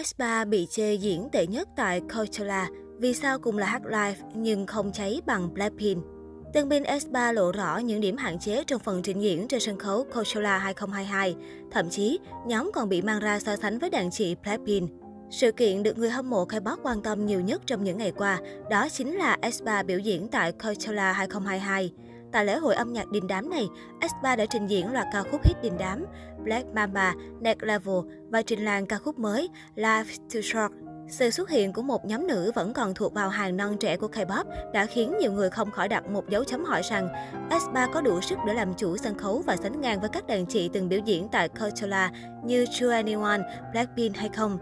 S3 0.00 0.48
bị 0.48 0.66
chê 0.70 0.94
diễn 0.94 1.28
tệ 1.32 1.46
nhất 1.46 1.68
tại 1.76 2.00
Coachella 2.14 2.68
vì 2.98 3.14
sao 3.14 3.38
cùng 3.38 3.58
là 3.58 3.66
hát 3.66 3.82
live 3.86 4.16
nhưng 4.34 4.66
không 4.66 4.92
cháy 4.92 5.20
bằng 5.26 5.54
Blackpink. 5.54 6.04
Tân 6.52 6.68
binh 6.68 6.82
S3 6.82 7.32
lộ 7.32 7.52
rõ 7.52 7.78
những 7.78 8.00
điểm 8.00 8.16
hạn 8.16 8.38
chế 8.38 8.64
trong 8.64 8.80
phần 8.80 9.02
trình 9.02 9.22
diễn 9.22 9.48
trên 9.48 9.60
sân 9.60 9.78
khấu 9.78 10.04
Coachella 10.04 10.58
2022. 10.58 11.36
Thậm 11.70 11.90
chí, 11.90 12.18
nhóm 12.46 12.70
còn 12.74 12.88
bị 12.88 13.02
mang 13.02 13.20
ra 13.20 13.40
so 13.40 13.56
sánh 13.56 13.78
với 13.78 13.90
đàn 13.90 14.10
chị 14.10 14.34
Blackpink. 14.42 14.90
Sự 15.30 15.52
kiện 15.52 15.82
được 15.82 15.98
người 15.98 16.10
hâm 16.10 16.30
mộ 16.30 16.44
K-pop 16.44 16.76
quan 16.82 17.02
tâm 17.02 17.26
nhiều 17.26 17.40
nhất 17.40 17.62
trong 17.66 17.84
những 17.84 17.98
ngày 17.98 18.12
qua, 18.16 18.38
đó 18.70 18.88
chính 18.88 19.16
là 19.16 19.36
S3 19.42 19.84
biểu 19.84 19.98
diễn 19.98 20.28
tại 20.28 20.52
Coachella 20.52 21.12
2022. 21.12 21.92
Tại 22.32 22.44
lễ 22.44 22.56
hội 22.56 22.74
âm 22.74 22.92
nhạc 22.92 23.10
đình 23.10 23.26
đám 23.26 23.50
này, 23.50 23.68
S3 24.00 24.36
đã 24.36 24.46
trình 24.46 24.66
diễn 24.66 24.92
loạt 24.92 25.06
ca 25.12 25.22
khúc 25.22 25.40
hit 25.44 25.56
đình 25.62 25.74
đám 25.78 26.06
Black 26.44 26.74
Mamba, 26.74 27.14
Next 27.40 27.62
Level 27.62 27.94
và 28.30 28.42
trình 28.42 28.64
làng 28.64 28.86
ca 28.86 28.98
khúc 28.98 29.18
mới 29.18 29.48
Life 29.76 30.04
Too 30.34 30.40
Short. 30.40 30.72
Sự 31.08 31.30
xuất 31.30 31.50
hiện 31.50 31.72
của 31.72 31.82
một 31.82 32.04
nhóm 32.04 32.26
nữ 32.26 32.52
vẫn 32.54 32.72
còn 32.72 32.94
thuộc 32.94 33.14
vào 33.14 33.28
hàng 33.28 33.56
non 33.56 33.76
trẻ 33.80 33.96
của 33.96 34.08
K-pop 34.08 34.44
đã 34.72 34.86
khiến 34.86 35.14
nhiều 35.18 35.32
người 35.32 35.50
không 35.50 35.70
khỏi 35.70 35.88
đặt 35.88 36.10
một 36.10 36.28
dấu 36.28 36.44
chấm 36.44 36.64
hỏi 36.64 36.82
rằng 36.90 37.08
S3 37.50 37.92
có 37.92 38.00
đủ 38.00 38.20
sức 38.20 38.38
để 38.46 38.54
làm 38.54 38.74
chủ 38.74 38.96
sân 38.96 39.18
khấu 39.18 39.42
và 39.46 39.56
sánh 39.56 39.80
ngang 39.80 40.00
với 40.00 40.08
các 40.08 40.26
đàn 40.26 40.46
chị 40.46 40.70
từng 40.72 40.88
biểu 40.88 41.00
diễn 41.04 41.28
tại 41.32 41.48
Coachella 41.48 42.10
như 42.44 42.66
True 42.72 42.94
Anyone, 42.94 43.40
Blackpink 43.72 44.16
hay 44.16 44.28
không. 44.28 44.58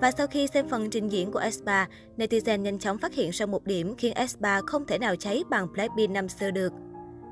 Và 0.00 0.10
sau 0.10 0.26
khi 0.26 0.46
xem 0.46 0.68
phần 0.68 0.90
trình 0.90 1.08
diễn 1.08 1.32
của 1.32 1.40
S3, 1.40 1.86
netizen 2.16 2.56
nhanh 2.56 2.78
chóng 2.78 2.98
phát 2.98 3.14
hiện 3.14 3.30
ra 3.30 3.46
một 3.46 3.64
điểm 3.64 3.94
khiến 3.96 4.14
S3 4.16 4.62
không 4.66 4.86
thể 4.86 4.98
nào 4.98 5.16
cháy 5.16 5.44
bằng 5.50 5.72
Blackpink 5.72 6.10
năm 6.10 6.28
xưa 6.28 6.50
được. 6.50 6.72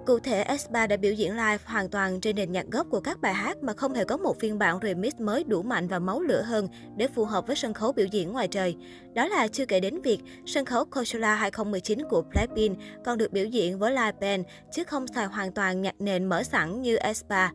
Cụ 0.06 0.18
thể, 0.18 0.45
S3 0.45 0.88
đã 0.88 0.96
biểu 0.96 1.12
diễn 1.12 1.30
live 1.30 1.59
hoàn 1.64 1.88
toàn 1.88 2.20
trên 2.20 2.36
nền 2.36 2.52
nhạc 2.52 2.66
gốc 2.66 2.86
của 2.90 3.00
các 3.00 3.20
bài 3.20 3.34
hát 3.34 3.62
mà 3.62 3.72
không 3.72 3.95
hề 3.95 4.04
có 4.04 4.16
một 4.16 4.40
phiên 4.40 4.59
bản 4.59 4.78
remix 4.82 5.14
mới 5.18 5.45
đủ 5.45 5.62
mạnh 5.62 5.88
và 5.88 5.98
máu 5.98 6.20
lửa 6.20 6.42
hơn 6.42 6.68
để 6.96 7.09
phù 7.09 7.24
hợp 7.24 7.46
với 7.46 7.56
sân 7.56 7.74
khấu 7.74 7.92
biểu 7.92 8.06
diễn 8.06 8.32
ngoài 8.32 8.48
trời. 8.48 8.76
Đó 9.14 9.26
là 9.26 9.48
chưa 9.48 9.66
kể 9.66 9.80
đến 9.80 10.00
việc 10.02 10.20
sân 10.46 10.64
khấu 10.64 10.84
Coachella 10.84 11.34
2019 11.34 11.98
của 12.10 12.23
Blackpink 12.23 12.79
còn 13.04 13.18
được 13.18 13.32
biểu 13.32 13.45
diễn 13.45 13.79
với 13.79 13.90
live 13.90 14.12
band 14.20 14.46
chứ 14.73 14.84
không 14.84 15.07
xài 15.07 15.26
hoàn 15.26 15.52
toàn 15.52 15.82
nhạc 15.82 16.01
nền 16.01 16.24
mở 16.24 16.42
sẵn 16.42 16.82
như 16.82 16.96
S3. 16.96 17.48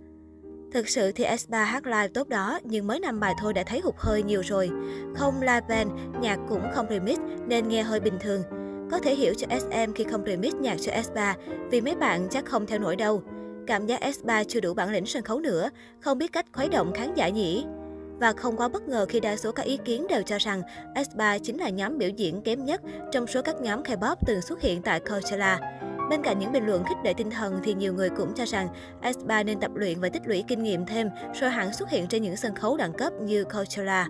Thực 0.73 0.89
sự 0.89 1.11
thì 1.11 1.23
S3 1.23 1.63
hát 1.63 1.85
live 1.85 2.07
tốt 2.07 2.30
đó, 2.30 2.59
nhưng 2.63 2.87
mới 2.87 2.99
năm 2.99 3.19
bài 3.19 3.33
thôi 3.39 3.53
đã 3.53 3.63
thấy 3.63 3.80
hụt 3.80 3.95
hơi 3.97 4.23
nhiều 4.23 4.41
rồi. 4.41 4.69
Không 5.15 5.41
live 5.41 5.61
band, 5.69 5.91
nhạc 6.21 6.39
cũng 6.49 6.63
không 6.73 6.85
remix 6.89 7.17
nên 7.47 7.67
nghe 7.67 7.83
hơi 7.83 7.99
bình 7.99 8.17
thường. 8.19 8.41
Có 8.91 9.00
thể 9.00 9.16
hiểu 9.16 9.33
cho 9.38 9.47
SM 9.50 9.94
khi 9.95 10.03
không 10.03 10.23
remix 10.25 10.53
nhạc 10.53 10.75
cho 10.81 10.91
S3 10.91 11.33
vì 11.72 11.81
mấy 11.81 11.95
bạn 11.95 12.28
chắc 12.31 12.45
không 12.45 12.66
theo 12.66 12.80
nổi 12.80 12.95
đâu. 12.95 13.23
Cảm 13.67 13.86
giác 13.86 14.02
S3 14.02 14.44
chưa 14.44 14.59
đủ 14.59 14.73
bản 14.73 14.89
lĩnh 14.89 15.05
sân 15.05 15.23
khấu 15.23 15.39
nữa, 15.39 15.69
không 16.00 16.17
biết 16.17 16.31
cách 16.31 16.45
khuấy 16.53 16.69
động 16.69 16.94
khán 16.94 17.14
giả 17.14 17.30
nhỉ. 17.30 17.66
Và 18.19 18.33
không 18.33 18.58
quá 18.58 18.67
bất 18.67 18.88
ngờ 18.88 19.05
khi 19.09 19.19
đa 19.19 19.36
số 19.36 19.52
các 19.52 19.66
ý 19.66 19.77
kiến 19.86 20.08
đều 20.09 20.22
cho 20.22 20.38
rằng 20.38 20.61
S3 20.95 21.39
chính 21.39 21.58
là 21.58 21.69
nhóm 21.69 21.97
biểu 21.97 22.09
diễn 22.09 22.42
kém 22.42 22.66
nhất 22.66 22.81
trong 23.11 23.27
số 23.27 23.42
các 23.42 23.61
nhóm 23.61 23.83
K-pop 23.83 24.16
từng 24.25 24.42
xuất 24.42 24.61
hiện 24.61 24.81
tại 24.81 24.99
Coachella. 24.99 25.59
Bên 26.09 26.22
cạnh 26.22 26.39
những 26.39 26.52
bình 26.52 26.66
luận 26.66 26.83
khích 26.83 26.97
lệ 27.03 27.14
tinh 27.17 27.30
thần 27.30 27.59
thì 27.64 27.73
nhiều 27.73 27.94
người 27.94 28.09
cũng 28.09 28.33
cho 28.33 28.45
rằng 28.45 28.67
S3 29.02 29.45
nên 29.45 29.59
tập 29.59 29.72
luyện 29.75 29.99
và 29.99 30.09
tích 30.09 30.22
lũy 30.25 30.44
kinh 30.47 30.64
nghiệm 30.64 30.86
thêm 30.86 31.09
rồi 31.39 31.49
hẳn 31.49 31.73
xuất 31.73 31.89
hiện 31.89 32.08
trên 32.08 32.23
những 32.23 32.36
sân 32.36 32.55
khấu 32.55 32.77
đẳng 32.77 32.94
cấp 32.94 33.14
như 33.22 33.44
Coachella. 33.44 34.08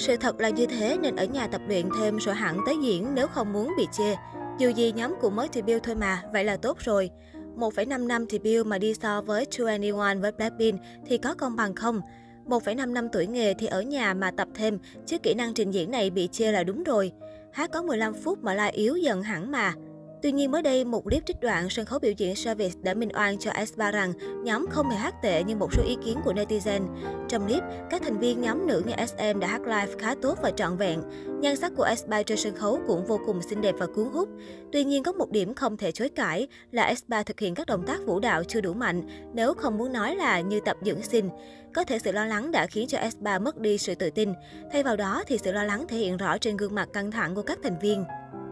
Sự 0.00 0.16
thật 0.16 0.40
là 0.40 0.48
như 0.48 0.66
thế 0.66 0.98
nên 1.02 1.16
ở 1.16 1.24
nhà 1.24 1.46
tập 1.46 1.60
luyện 1.68 1.88
thêm 1.98 2.16
rồi 2.16 2.34
hẳn 2.34 2.58
tới 2.66 2.76
diễn 2.82 3.14
nếu 3.14 3.26
không 3.26 3.52
muốn 3.52 3.72
bị 3.76 3.86
chê. 3.92 4.16
Dù 4.58 4.68
gì 4.68 4.92
nhóm 4.92 5.14
cũng 5.20 5.36
mới 5.36 5.48
debut 5.52 5.82
thôi 5.82 5.94
mà, 5.94 6.22
vậy 6.32 6.44
là 6.44 6.56
tốt 6.56 6.78
rồi. 6.78 7.10
1,5 7.56 8.06
năm 8.06 8.26
debut 8.30 8.66
mà 8.66 8.78
đi 8.78 8.94
so 8.94 9.22
với 9.22 9.46
21 9.66 10.06
với 10.20 10.32
Blackpink 10.32 10.80
thì 11.06 11.18
có 11.18 11.34
công 11.34 11.56
bằng 11.56 11.74
không? 11.74 12.00
1,5 12.46 12.92
năm 12.92 13.08
tuổi 13.12 13.26
nghề 13.26 13.54
thì 13.54 13.66
ở 13.66 13.82
nhà 13.82 14.14
mà 14.14 14.30
tập 14.30 14.48
thêm, 14.54 14.78
chứ 15.06 15.18
kỹ 15.18 15.34
năng 15.34 15.54
trình 15.54 15.70
diễn 15.70 15.90
này 15.90 16.10
bị 16.10 16.28
chê 16.32 16.52
là 16.52 16.64
đúng 16.64 16.84
rồi. 16.84 17.12
Hát 17.52 17.70
có 17.72 17.82
15 17.82 18.14
phút 18.14 18.44
mà 18.44 18.54
la 18.54 18.66
yếu 18.66 18.96
dần 18.96 19.22
hẳn 19.22 19.50
mà. 19.50 19.74
Tuy 20.22 20.32
nhiên 20.32 20.50
mới 20.50 20.62
đây, 20.62 20.84
một 20.84 21.04
clip 21.04 21.26
trích 21.26 21.40
đoạn 21.40 21.70
sân 21.70 21.86
khấu 21.86 21.98
biểu 21.98 22.12
diễn 22.12 22.36
Service 22.36 22.80
đã 22.82 22.94
minh 22.94 23.08
oan 23.14 23.38
cho 23.38 23.50
S3 23.50 23.92
rằng 23.92 24.12
nhóm 24.44 24.66
không 24.70 24.90
hề 24.90 24.96
hát 24.96 25.14
tệ 25.22 25.42
như 25.42 25.56
một 25.56 25.74
số 25.74 25.82
ý 25.86 25.96
kiến 26.04 26.18
của 26.24 26.32
netizen. 26.32 26.80
Trong 27.28 27.46
clip, 27.46 27.62
các 27.90 28.02
thành 28.02 28.18
viên 28.18 28.40
nhóm 28.40 28.66
nữ 28.66 28.82
như 28.86 28.92
SM 29.06 29.40
đã 29.40 29.48
hát 29.48 29.60
live 29.60 29.98
khá 29.98 30.14
tốt 30.22 30.38
và 30.42 30.50
trọn 30.50 30.76
vẹn. 30.76 31.02
Nhan 31.40 31.56
sắc 31.56 31.72
của 31.76 31.86
S3 31.86 32.22
trên 32.22 32.38
sân 32.38 32.56
khấu 32.56 32.80
cũng 32.86 33.06
vô 33.06 33.20
cùng 33.26 33.42
xinh 33.42 33.60
đẹp 33.60 33.74
và 33.78 33.86
cuốn 33.86 34.08
hút. 34.08 34.28
Tuy 34.72 34.84
nhiên 34.84 35.02
có 35.02 35.12
một 35.12 35.30
điểm 35.30 35.54
không 35.54 35.76
thể 35.76 35.92
chối 35.92 36.08
cãi 36.08 36.48
là 36.72 36.94
S3 36.94 37.22
thực 37.22 37.40
hiện 37.40 37.54
các 37.54 37.66
động 37.66 37.86
tác 37.86 38.00
vũ 38.06 38.20
đạo 38.20 38.44
chưa 38.44 38.60
đủ 38.60 38.74
mạnh, 38.74 39.02
nếu 39.34 39.54
không 39.54 39.78
muốn 39.78 39.92
nói 39.92 40.16
là 40.16 40.40
như 40.40 40.60
tập 40.64 40.76
dưỡng 40.82 41.02
sinh. 41.02 41.30
Có 41.74 41.84
thể 41.84 41.98
sự 41.98 42.12
lo 42.12 42.26
lắng 42.26 42.52
đã 42.52 42.66
khiến 42.66 42.88
cho 42.88 42.98
S3 42.98 43.42
mất 43.42 43.58
đi 43.58 43.78
sự 43.78 43.94
tự 43.94 44.10
tin. 44.10 44.32
Thay 44.72 44.82
vào 44.82 44.96
đó 44.96 45.22
thì 45.26 45.38
sự 45.38 45.52
lo 45.52 45.64
lắng 45.64 45.84
thể 45.88 45.96
hiện 45.96 46.16
rõ 46.16 46.38
trên 46.38 46.56
gương 46.56 46.74
mặt 46.74 46.88
căng 46.92 47.10
thẳng 47.10 47.34
của 47.34 47.42
các 47.42 47.58
thành 47.62 47.78
viên. 47.78 48.04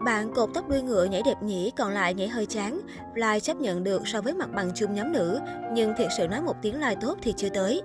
Bạn 0.05 0.33
cột 0.33 0.49
tóc 0.53 0.69
đuôi 0.69 0.81
ngựa 0.81 1.05
nhảy 1.05 1.21
đẹp 1.25 1.43
nhỉ, 1.43 1.71
còn 1.77 1.93
lại 1.93 2.13
nhảy 2.13 2.27
hơi 2.27 2.45
chán. 2.45 2.81
Lai 3.15 3.39
chấp 3.39 3.57
nhận 3.57 3.83
được 3.83 4.07
so 4.07 4.21
với 4.21 4.33
mặt 4.33 4.49
bằng 4.55 4.71
chung 4.75 4.93
nhóm 4.93 5.11
nữ, 5.11 5.39
nhưng 5.73 5.93
thiệt 5.97 6.07
sự 6.17 6.27
nói 6.27 6.41
một 6.41 6.55
tiếng 6.61 6.79
Lai 6.79 6.95
tốt 7.01 7.17
thì 7.21 7.33
chưa 7.37 7.49
tới. 7.49 7.81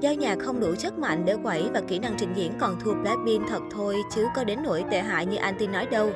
Do 0.00 0.10
nhạc 0.10 0.38
không 0.38 0.60
đủ 0.60 0.74
chất 0.74 0.98
mạnh 0.98 1.24
để 1.24 1.36
quẩy 1.42 1.62
và 1.74 1.80
kỹ 1.80 1.98
năng 1.98 2.14
trình 2.18 2.32
diễn 2.34 2.52
còn 2.60 2.80
thua 2.80 2.94
Blackpink 2.94 3.48
thật 3.48 3.62
thôi 3.70 3.96
chứ 4.14 4.26
có 4.36 4.44
đến 4.44 4.58
nỗi 4.64 4.84
tệ 4.90 5.00
hại 5.00 5.26
như 5.26 5.36
Anti 5.36 5.66
nói 5.66 5.86
đâu. 5.86 6.10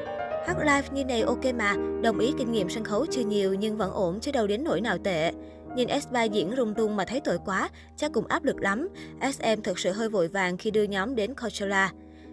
Hát 0.47 0.59
live 0.59 0.89
như 0.93 1.05
này 1.05 1.23
ok 1.23 1.45
mà, 1.59 1.75
đồng 2.03 2.19
ý 2.19 2.33
kinh 2.39 2.53
nghiệm 2.53 2.71
sân 2.71 2.85
khấu 2.85 3.07
chưa 3.07 3.25
nhiều 3.25 3.55
nhưng 3.55 3.77
vẫn 3.77 3.93
ổn 3.93 4.21
chứ 4.21 4.33
đâu 4.33 4.47
đến 4.47 4.65
nỗi 4.65 4.81
nào 4.81 4.99
tệ. 4.99 5.33
Nhìn 5.77 5.89
S3 5.89 6.31
diễn 6.31 6.55
rung 6.57 6.75
rung 6.77 6.97
mà 6.97 7.05
thấy 7.05 7.21
tội 7.21 7.39
quá, 7.45 7.69
chắc 7.97 8.13
cũng 8.13 8.27
áp 8.27 8.45
lực 8.45 8.61
lắm. 8.61 8.89
SM 9.33 9.63
thực 9.65 9.79
sự 9.79 9.93
hơi 9.93 10.09
vội 10.09 10.29
vàng 10.29 10.57
khi 10.57 10.71
đưa 10.71 10.83
nhóm 10.83 11.15
đến 11.15 11.35
Coachella. 11.35 11.91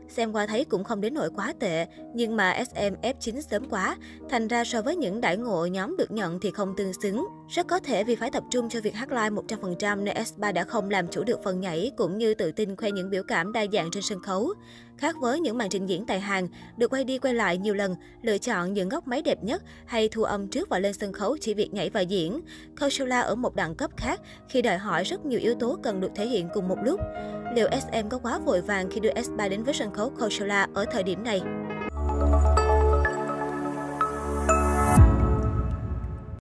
Xem 0.10 0.34
qua 0.34 0.48
thấy 0.48 0.66
cũng 0.66 0.84
không 0.84 1.02
đến 1.02 1.14
nỗi 1.14 1.30
quá 1.36 1.54
tệ, 1.60 1.86
nhưng 2.14 2.36
mà 2.36 2.64
SM 2.66 2.94
F9 3.02 3.42
sớm 3.42 3.70
quá, 3.70 3.98
thành 4.30 4.48
ra 4.48 4.64
so 4.64 4.82
với 4.82 4.96
những 4.96 5.22
đại 5.22 5.38
ngộ 5.38 5.66
nhóm 5.66 5.98
được 5.98 6.12
nhận 6.12 6.40
thì 6.40 6.52
không 6.52 6.74
tương 6.78 6.94
xứng. 6.94 7.28
Rất 7.50 7.68
có 7.68 7.80
thể 7.80 8.04
vì 8.04 8.16
phải 8.16 8.32
tập 8.32 8.44
trung 8.52 8.70
cho 8.70 8.82
việc 8.82 8.96
hát 8.96 9.12
live 9.12 9.30
100% 9.30 10.04
nên 10.04 10.18
S3 10.18 10.54
đã 10.54 10.64
không 10.64 10.90
làm 10.90 11.08
chủ 11.08 11.24
được 11.24 11.44
phần 11.44 11.60
nhảy 11.60 11.92
cũng 11.98 12.18
như 12.18 12.34
tự 12.34 12.52
tin 12.52 12.76
khoe 12.76 12.92
những 12.92 13.10
biểu 13.10 13.24
cảm 13.24 13.52
đa 13.52 13.66
dạng 13.74 13.92
trên 13.92 14.04
sân 14.04 14.20
khấu. 14.20 14.54
Khác 14.98 15.16
với 15.22 15.40
những 15.40 15.58
màn 15.58 15.70
trình 15.70 15.86
diễn 15.86 16.06
tại 16.06 16.20
hàng, 16.20 16.48
được 16.78 16.94
quay 16.94 17.04
đi 17.04 17.18
quay 17.18 17.34
lại 17.34 17.58
nhiều 17.58 17.74
lần, 17.74 17.96
lựa 18.22 18.38
chọn 18.38 18.74
những 18.74 18.90
góc 18.90 19.08
máy 19.08 19.22
đẹp 19.22 19.44
nhất 19.44 19.64
hay 19.86 20.10
thu 20.10 20.24
âm 20.24 20.48
trước 20.48 20.70
và 20.70 20.80
lên 20.80 20.94
sân 20.94 21.14
khấu 21.14 21.38
chỉ 21.42 21.54
việc 21.54 21.74
nhảy 21.74 21.90
và 21.90 22.02
diễn. 22.02 22.42
Coachella 22.80 23.20
ở 23.20 23.36
một 23.36 23.56
đẳng 23.56 23.76
cấp 23.76 23.92
khác 23.98 24.22
khi 24.50 24.62
đòi 24.62 24.78
hỏi 24.78 25.04
rất 25.04 25.26
nhiều 25.26 25.40
yếu 25.40 25.56
tố 25.56 25.78
cần 25.84 26.00
được 26.00 26.12
thể 26.16 26.28
hiện 26.28 26.50
cùng 26.54 26.68
một 26.68 26.78
lúc. 26.84 27.00
Liệu 27.56 27.70
SM 27.72 28.10
có 28.10 28.18
quá 28.18 28.40
vội 28.40 28.62
vàng 28.62 28.90
khi 28.92 29.00
đưa 29.00 29.10
S3 29.10 29.50
đến 29.50 29.64
với 29.64 29.74
sân 29.74 29.94
khấu 29.94 30.10
Coachella 30.10 30.68
ở 30.74 30.86
thời 30.92 31.04
điểm 31.04 31.24
này? 31.24 31.42